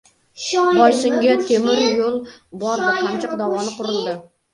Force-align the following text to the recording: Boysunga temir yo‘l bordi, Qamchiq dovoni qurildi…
Boysunga 0.77 1.35
temir 1.49 1.81
yo‘l 1.97 2.15
bordi, 2.63 2.87
Qamchiq 3.03 3.37
dovoni 3.43 3.75
qurildi… 3.77 4.17